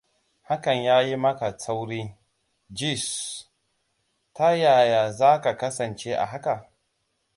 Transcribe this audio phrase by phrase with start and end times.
[0.41, 2.15] Hakan ya yi maka tsauri,
[2.73, 3.45] Geez.
[4.33, 6.69] Ta yaya za ka kasance a haka?